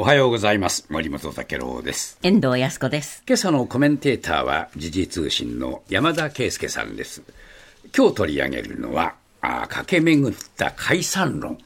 [0.00, 0.86] おはようございます。
[0.90, 2.20] 森本武郎です。
[2.22, 3.24] 遠藤康子です。
[3.26, 7.24] 今朝のコメンテーターは時事通信の山田圭介さんです。
[7.96, 11.58] 今日取り上げるのは、あ駆け巡った解散論。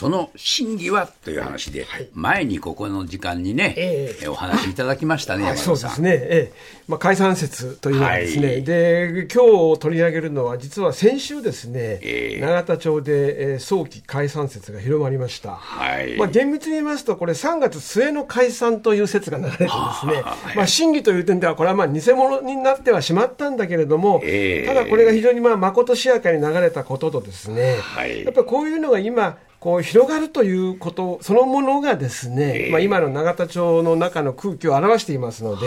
[0.00, 5.76] その真偽はという話で、前にここの時間にね、えお話しいただきましたね、山田さん。
[5.76, 6.52] そうですね、ええ。
[6.88, 8.64] まあ、解散説というのはですね、はい。
[8.64, 12.40] で今日取り上げるのは、実は先週ですね、ええ。
[12.40, 15.50] 永田町で、えー早期解散説が広まりました。
[15.50, 16.16] はい。
[16.16, 20.22] まあ、厳密に言いますと、これ、3月末の解散という説が流れてですね、
[20.56, 24.66] まあ、真偽という点では、これはまあ偽物になってはしまったんだけれども、ええ。
[24.66, 28.24] ただこれが非常にまあまことしやかに流れたこととですね、はい。
[28.24, 32.70] やっぱりこういうのが今、こう広がるということそのものがですね、ええ。
[32.72, 35.66] まあ、今の永田町の中の空気を表していますので、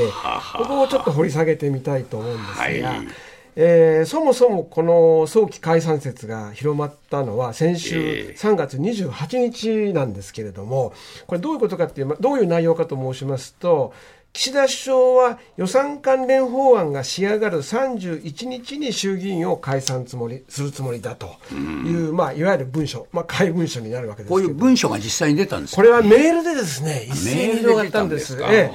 [0.57, 3.07] ここをちょっと掘り下げてみたいと思うんですが、はい。
[3.55, 8.35] えーそもそもこの早期解散説が広まったのは先週ええ。
[8.35, 10.93] 3月28日なんですけれども、
[11.27, 13.93] これどういうことかっていう、まどういう内容かと申しますと、
[14.33, 24.41] 岸田首相は予算関連法案が仕上がる31日に衆議院を解散つもりするつもりだという、まあ、いわゆる文書、まあ、怪文書になるわけですけど。
[24.41, 28.35] こういう文書が実際に出たんですこれはメールでですね、一斉に広がったんです。
[28.35, 28.71] で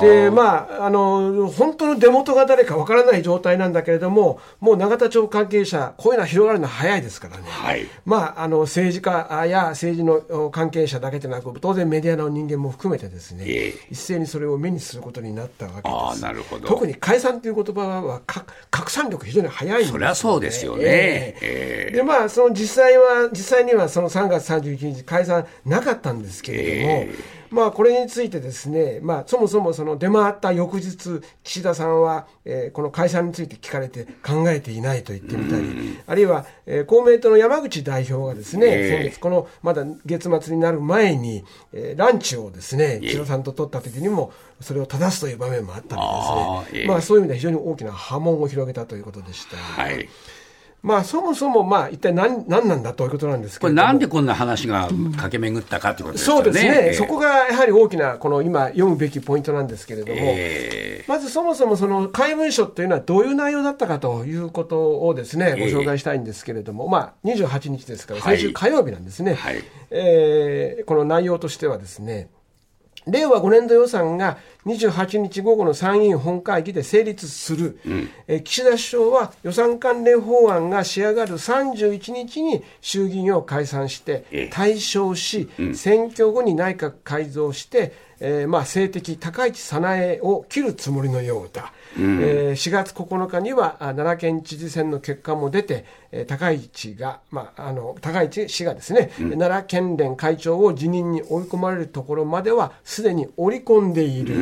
[0.00, 7.44] でまあ、あの、本当の出元が誰かわからない状態なんだけれども、もう永田町関係者、こういうのは広がるのは早いですからね。
[7.46, 7.86] はい。
[8.06, 13.74] まあ、あの、政治家や政治のお関係者だけでなく、当然メディアの人間も含めてですね、ええ。
[13.90, 15.92] 一斉にそれを目にすることになったわけです。
[15.92, 16.66] ああなるほど。
[16.66, 20.82] 特に解散という言葉はか拡散力非常に早いんですよ、そりゃそうですよね。
[20.84, 21.88] ええ。
[21.90, 27.14] えでまあその実際は実際にはその3月31日解散なかったんですけれども、え
[27.52, 38.90] まあこれについてですね、まあそもそもその出回った翌日岸田さんは、えーこの解散について聞かれて考えていないと言ってみたり、あるいは、えー公明党の山口代表がですね、ええ。
[38.90, 49.56] 先月このまだ月末になる前に、えーランチをですねえ岸田さんと取った時にもそれを正すという場面もあったりですね、まあそういう意味では非常に大きな波紋を広げたということでした。
[49.56, 50.08] はい。
[50.82, 53.82] まあそもそもまあ一体何何なんだということなんですけれども。
[53.82, 56.42] これなんでこんな話が駆け巡ったかということですよね。
[56.44, 56.92] そうですね、ええ。
[56.94, 65.68] そこがやはり大きなこの今読むべきポイントなんですけれども、えまずそもそもその怪文書というのはどういう内容だったかということをですね、ごえ。
[65.70, 68.36] え紹介したいんですけれども、まあ28日ですからはい。
[68.36, 69.62] 先週火曜日なんですね、はい。
[69.90, 72.28] えーこの内容としてはですね
[73.06, 77.78] 令和5年度予算が28日午後の参議院本会議で成立する、
[78.28, 84.50] えー岸田首相は予算関連法案が仕上がる31日に衆議院を解散してええ。
[84.52, 104.34] 対象し、選挙後に内閣改造して、えーまあ、政敵高市早苗を切るつもりのようだ、えー4月9日にはあ奈良県知事選の結果も出て、えー高市が、まあ、あの高市氏がですね、奈良県連会長を辞任に追い込まれるところまではすでに織り込んでいる、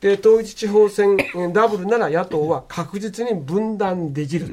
[0.00, 4.52] で統一地方選えーダブルなら野党は確実に分断できると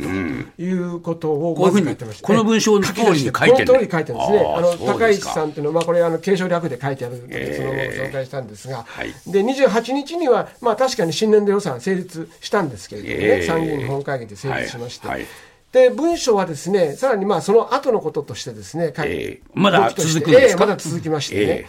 [0.62, 4.54] いうことをこういうふうにこの文章の通りに書いてるこの通りに書いてるんですね。
[4.58, 9.14] あの高市さんっていうのは、まあ、これあの継承略で書いてあるので、ええその紹介したんですが、はい。
[9.28, 15.08] で28日には、まあ、確かに新年度予算成立したんですけれどもね、ええ参議院本会議で成立しまして。
[15.08, 15.28] はいはい。
[15.72, 20.64] で文書はですねさらにまあその後のこととしてですね、ええまだ続くんですか？
[20.64, 21.66] ええまだ続きましてね、え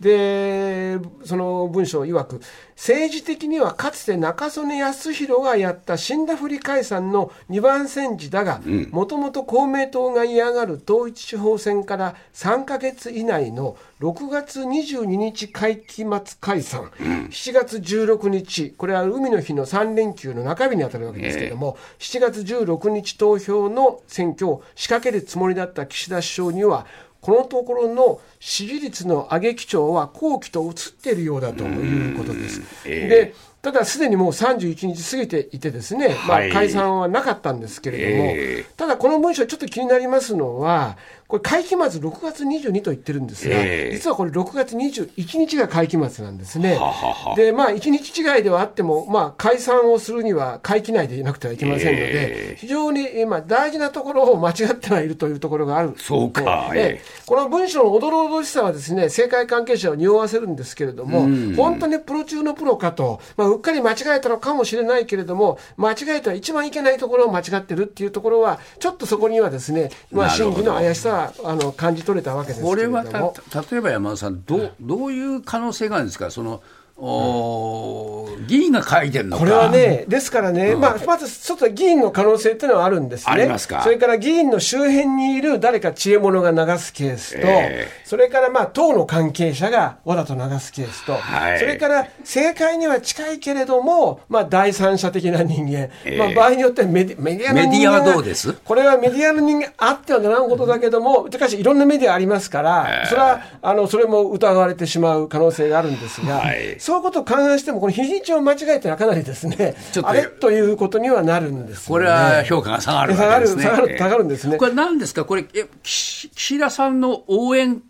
[0.00, 2.40] でその文章曰く
[2.76, 8.60] 政治的にはかつて中曽根康弘がやった死んだふり解散の2番戦時だが
[8.92, 16.84] もともと公明党が嫌がる統一地方選から3か月以内の6月22日会期末解散、
[17.30, 26.86] 7月16日これは海の日の3連休の中日に当たるわけですけれども、7月16日投票の選挙を仕掛けるつもりだった岸田首相には
[27.20, 32.62] このところの支持率の上げ基調は後期と移っているようだということです。
[32.84, 33.08] ええ。
[33.08, 36.52] でただすでにもう31日過ぎていてですね、まあ、はい。
[36.52, 38.66] 解散はなかったんですけれども、ええ。
[38.76, 40.96] ただこの文書ちょっと気になりますのは
[41.28, 43.94] これ会期末6月22と言ってるんですが、ええ。
[43.94, 46.76] 実はこれ6月21日が会期末なんですね。
[46.76, 52.56] はははでまあ1日違いではあっても、まあ、解散をするには会期内でなくてはいけませんので、ええ。
[52.58, 56.70] 非常に今大事なところを間違ってはいるというところがあるそうか。
[56.74, 56.80] ええ。
[56.80, 57.02] ええ。
[57.26, 70.56] この文書のおどろおどしさはですね政界関係者を匂わせるんですけれども、本当にプロ中のプロかと、まあ、うっかり間違えたのかもしれないけれども間違えたら一番いけないところを間違ってるっていうところはちょっとそこにはですね、まあ、なるほど。
[70.56, 72.96] 真偽の怪しさはあの感じ取れたわけですけこれども。
[72.98, 76.30] はた例えば山田さんどうどういう可能性があるんですか？
[76.30, 76.62] その
[77.00, 79.40] お議員が書いてるのか。
[79.40, 83.32] これはね、ですからね、まあ、まずちょっと議員の可能性っていうのはあるんですね。
[83.32, 83.82] ありますか？
[83.82, 91.58] それから議員の周辺にいる誰か知恵者が流すケースと、えそれからまあ党の関係者がわざと流すケースと、はい。
[91.60, 98.52] それから政界には近いけれども、まあ、第三者的な人間、えまあ、場合によってはメディメディアの人間がメディアはどうです？
[98.52, 113.62] これはメディアの人間あってはならんことだけども、しかしいろんなメディアありますから、それはあのそれも疑われてしまう可能性があるんですが、はいそういうことを勘案しても、この日にちを間違えてはかなりですねちょっ、とあれということにはなるんですよこねれは評価が下がるわけですね。
[113.62, 114.56] 下がる下がる下がるんですね。
[114.56, 115.26] これ何ですか？
[115.26, 117.82] これ、え、岸岸田さんの応援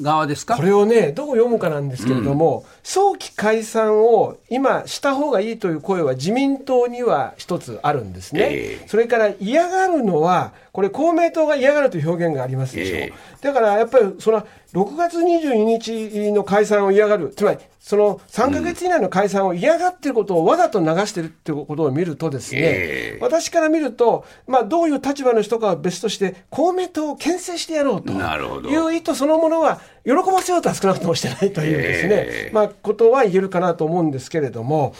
[0.00, 0.54] 側ですか？
[0.54, 8.88] これをね、どう読むかなんですけれども、早期解散を今、した方がいいという声は自民党には一つあるんですね、ええ。
[8.88, 22.64] それから嫌がるのは、これ、公明党が嫌がるという表現がありますでしょ、えだからやっぱりその6月22日の解散を嫌がる、つまりその3か月以内の解散を嫌がっていることをわざと流しているっていうことを見ると、ですね、え
[23.16, 23.18] え。
[23.20, 32.54] 私から見ると、まあ、どういう立場の人かは別として、公明党を牽制してやろうという意図そのものは、喜ばせようとは少なくともしてないというですね、ええ。
[32.54, 34.94] まあ、ことは言えるかなと思うんですけれども、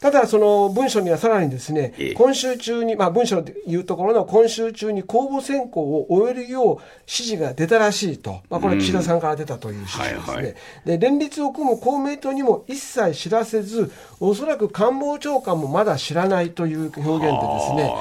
[0.00, 2.14] ただ、その文書にはさらにですね、ええ。
[2.14, 6.76] 今週中に、まあ、文書でいうところの今週中に公募選考を終えるよう
[7.08, 10.32] 指示が出たらしいと、まあ、これ、岸田さんから出たという指示ですね。
[10.34, 10.54] はいはい。
[10.86, 13.90] で連立を組む公明党にも一切知らせず、
[14.20, 17.92] おそらく官房長官もまだ知らないという表現でですね、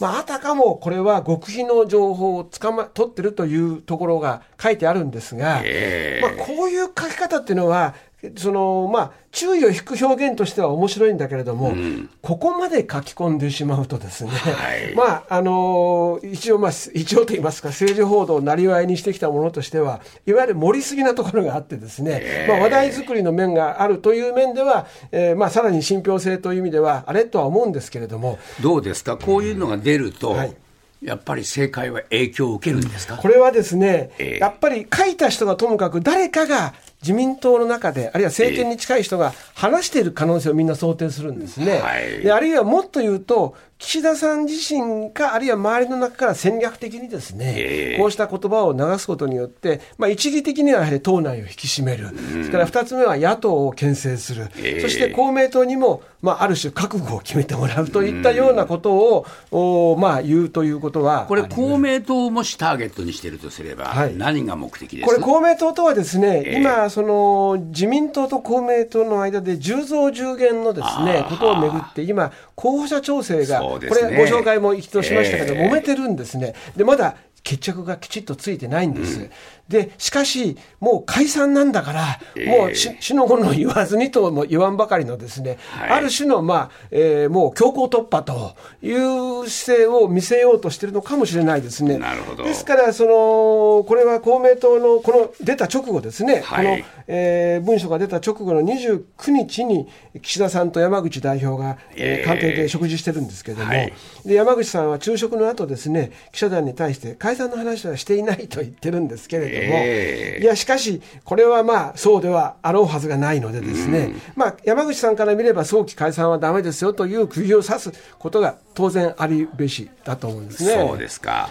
[0.00, 6.36] まあ、あたかもこれは極秘の情報をつかま取ってるというところが書いてあるんですが、ええ。
[6.36, 7.94] まあ、こういう書き方っていうのは、
[8.36, 11.74] そのまあ、注意を引く表現としては面白いんだけれども、
[12.22, 14.94] ここまで書き込んでしまうとですね、はい。
[14.96, 29.18] まああの一応、まあ、一応と言いますか、政治報道をなりわいにしてきたものとしては、いわゆる盛りすぎなところがあってですね、まあ、話題作りの面があるという面では、えーまあ、さらに信憑性という意味では、あれとは思うんですけれども、どうですか？
[29.18, 30.56] こういうのが出ると、はい。
[31.02, 33.18] やっぱり政界は影響を受けるんですか？
[33.18, 34.38] これはですね、ええ。
[34.38, 36.72] やっぱり書いた人がともかく誰かが
[37.02, 41.78] 自民党の中で、あるいは政権に近い人が話している可能性をみんな想定するんですね。
[41.78, 47.98] はいであるいはもっと言うと、岸田さん自身か、あるいは周りの中から戦略的にですね、ええ。
[47.98, 54.80] こうした言葉を流すことによって、まあ、一義的にはやはり党内を引き締める、それから二つ目は野党を牽制する、ええ。
[54.80, 64.16] そして公明党にも、まあ、ある種覚悟を決めてもらうといったようなことを、おまあ、言うということはこれ、公明党もしターゲットにしてるとすれば、はい。
[64.16, 65.04] 何が目的です？
[65.06, 66.60] これ、公明党とはですね、ええ。
[66.60, 76.54] 今、その自民党と公明党の間で10増10減のですねことをめぐって、今、候補者調整が、これ、ご紹介も一度しましたけど、ええ揉めてるんですね。
[76.76, 77.16] でまだ
[77.46, 79.30] 決着がきちっとついてないんです。
[79.68, 82.46] で、しかし、もう解散なんだから、ええ。
[82.58, 85.90] もうし、しのごの言わずにとも言わんばかりのですね、はい。
[85.90, 91.98] ある種の、まあ、えーもう強行突破という姿勢を見せようとしてるのかもしれないですね。
[91.98, 92.42] なるほど。
[92.42, 96.66] ですから、その、これは公明党のこの出た直後ですね、はい。
[96.66, 99.88] この、えー文書が出た直後の29日に、
[100.20, 103.92] 岸田さんと山口代表が、えーえー官邸で食事してるんですけれども、はい。
[104.24, 120.74] で山口さんは昼食の後ですね、記者団に対して解散の話はしていないと言ってるんですけれども、えーいや、しかし、これはまあ、そうではあろうはずがないのでですね、まあ、山口さんから見れば早期解散はだめですよという釘を刺すことが当然ありべしだと思うんですね。
[120.74, 121.48] そうですか。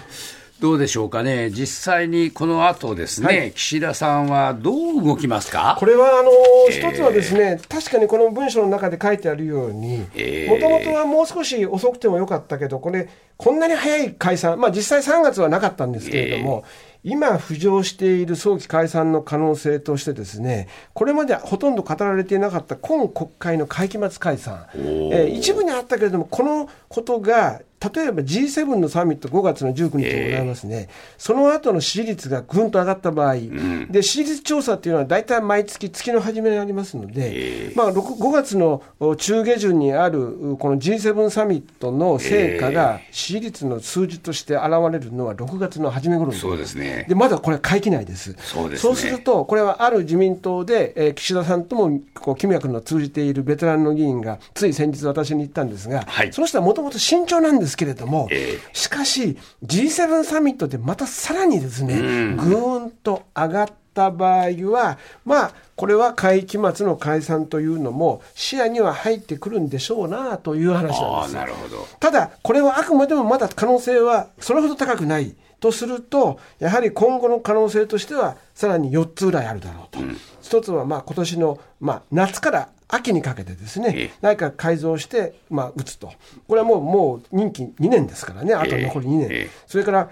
[0.61, 3.51] どうでしょうかね、実際にこの後ですね、はい。
[3.51, 5.75] 岸田さんはどう動きますか？
[5.77, 6.31] これはあの
[6.69, 6.89] えー。
[6.91, 16.63] 一つはですね、確かにこの文章の中で書いてあるようにえー、もともとはもう少し遅くてもよかったけど、これ、こんなに早い解散、まあ、実際3月はなかったんですけれども、
[17.03, 27.59] 今浮上している早期解散の可能性としてですね、これまでほとんど語られていなかった今国会の会期末解散、えー一部にあったけれども、このことが、
[27.93, 33.35] 例えば G7 のサミット5月の19日でございますね、その後の支持率がぐんと上がった場合、
[33.89, 40.23] で支持率調査っていうのは大体毎月月の初めにありますので、まあ、6 5月のお中下旬にある
[40.53, 47.05] うこの G7 サミットの成果が支持率の数字として現れるのは6月の初め頃にそうですね。
[47.07, 48.35] でまだこれは会期内です。
[48.39, 48.95] そうですね。
[49.05, 56.33] すると、これはある自民党で、えー岸田さんともこう、奇脈の通じているベテランの議員が、つい先日私に言ったんですが、はい。
[56.33, 71.35] その人はもともと慎重なんですけれども、えしかし、G7 サミットでまたさらにですね、ぐーんと上がった場合は、まあ、これは会期末の解散というのも視野には入ってくるんでしょうなという話なんです。
[71.35, 71.87] なるほど。
[71.99, 79.99] ただ、これはあくまでもまだ可能性はそれほど高くないとすると、やはり今後の可能性としては、さらに4つぐらいあるだろうと、
[80.41, 84.11] 一つはまあ今年のまあ夏から秋にかけてですね、ええ。
[84.21, 86.11] 内閣改造して、まあ、打つと、
[86.47, 89.49] これはもうもう任期2年ですからね、あと残り2年、ええ。
[89.67, 90.09] それから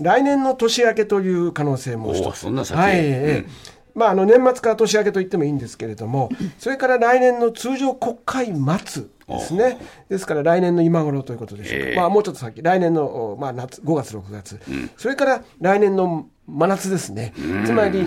[0.00, 2.38] 来年の年明けという可能性も一おつ。
[2.38, 2.78] そんな先。
[2.78, 11.96] はいええまあ、あの年末から年明けと言ってもいいんですけれども、それから来年の通常国会末ですね、ですから来年の今頃ということでしょうか、ええ。
[11.96, 14.60] まあ、もうちょっと先、来年の、おまあ、夏5月、6月、
[14.96, 17.34] それから来年の真夏ですね、
[17.66, 18.04] つまり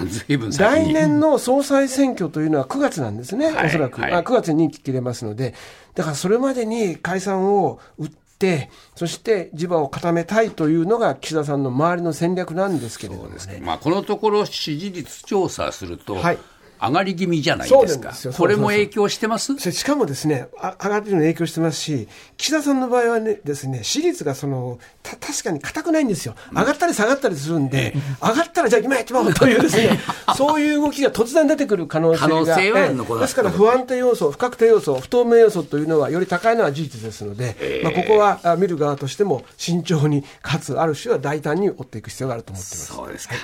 [0.58, 4.12] 来年の総裁選挙というのは9月なんですね、はいおそらく、はい。
[4.14, 5.54] あ9月に任期切れますので、
[5.94, 13.62] だからそれまでに解散を打って、そして地場を固めたいというのが岸田さんの周りの戦略なんですけれどもね。
[13.62, 16.38] まあ、このところ支持率調査すると、はい
[16.82, 18.34] 上がり気味じゃないですかすよ。
[18.34, 19.56] これも影響してます？
[19.72, 22.08] しかもですね、あ上がってるの影響してますし、
[22.38, 26.34] 岸田さんの場合はね、ですね、支持率がその、た確かに硬くないんですよ。
[26.52, 30.00] 上がったり下がったりするんで、上がったらじゃあ今やってまおうというですね、
[30.36, 32.56] そういう動きが突然出てくる可能性が。
[32.56, 42.94] 性はええ残らですから不安定要素、不確定要素、不透明要素というのはより高いのは事実ですので、まあここはあ見る側としても慎重に、かつある種は大胆に追っていく必要があると思っています。
[42.94, 43.36] そうですか。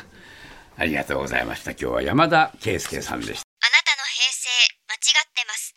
[0.78, 1.72] ありがとうございました。
[1.72, 3.48] 今日は山田圭介さんでした。
[3.60, 4.48] あなたの平成
[4.88, 5.74] 間違ってます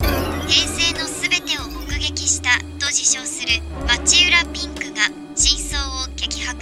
[0.47, 6.59] 平成のすべてを目撃したと自称する町浦ピンクが真相を激白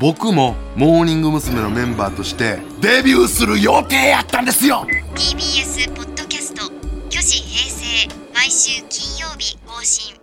[0.00, 1.60] 僕もモーニング娘。
[1.60, 6.64] のメンバーとしてデビューする予定やったんですよ TBS ポッドキャスト
[7.08, 10.15] 「虚子平成」毎週金曜日更新